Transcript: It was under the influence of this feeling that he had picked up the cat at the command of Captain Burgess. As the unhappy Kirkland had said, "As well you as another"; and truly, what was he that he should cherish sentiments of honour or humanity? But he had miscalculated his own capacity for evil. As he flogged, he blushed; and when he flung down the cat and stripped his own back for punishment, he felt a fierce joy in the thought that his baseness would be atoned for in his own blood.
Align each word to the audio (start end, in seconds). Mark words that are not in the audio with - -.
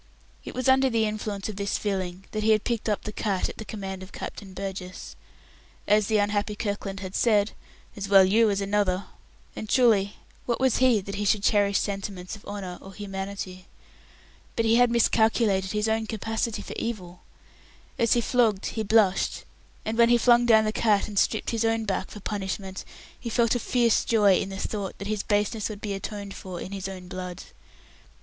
It 0.43 0.55
was 0.55 0.67
under 0.67 0.89
the 0.89 1.05
influence 1.05 1.47
of 1.47 1.57
this 1.57 1.77
feeling 1.77 2.25
that 2.31 2.41
he 2.41 2.53
had 2.53 2.63
picked 2.63 2.89
up 2.89 3.03
the 3.03 3.11
cat 3.11 3.49
at 3.49 3.57
the 3.59 3.63
command 3.65 4.01
of 4.01 4.11
Captain 4.11 4.51
Burgess. 4.51 5.15
As 5.87 6.07
the 6.07 6.17
unhappy 6.17 6.55
Kirkland 6.55 7.01
had 7.01 7.13
said, 7.13 7.51
"As 7.95 8.09
well 8.09 8.25
you 8.25 8.49
as 8.49 8.61
another"; 8.61 9.03
and 9.55 9.69
truly, 9.69 10.15
what 10.47 10.59
was 10.59 10.77
he 10.77 11.01
that 11.01 11.13
he 11.17 11.23
should 11.23 11.43
cherish 11.43 11.77
sentiments 11.77 12.35
of 12.35 12.43
honour 12.45 12.79
or 12.81 12.95
humanity? 12.95 13.67
But 14.55 14.65
he 14.65 14.77
had 14.77 14.89
miscalculated 14.89 15.71
his 15.71 15.87
own 15.87 16.07
capacity 16.07 16.63
for 16.63 16.73
evil. 16.77 17.21
As 17.99 18.13
he 18.13 18.21
flogged, 18.21 18.65
he 18.73 18.81
blushed; 18.81 19.43
and 19.85 19.99
when 19.99 20.09
he 20.09 20.17
flung 20.17 20.47
down 20.47 20.63
the 20.65 20.71
cat 20.71 21.07
and 21.07 21.19
stripped 21.19 21.51
his 21.51 21.63
own 21.63 21.85
back 21.85 22.09
for 22.09 22.21
punishment, 22.21 22.83
he 23.19 23.29
felt 23.29 23.53
a 23.53 23.59
fierce 23.59 24.03
joy 24.03 24.39
in 24.39 24.49
the 24.49 24.57
thought 24.57 24.97
that 24.97 25.07
his 25.07 25.21
baseness 25.21 25.69
would 25.69 25.79
be 25.79 25.93
atoned 25.93 26.33
for 26.33 26.59
in 26.59 26.71
his 26.71 26.89
own 26.89 27.07
blood. 27.07 27.43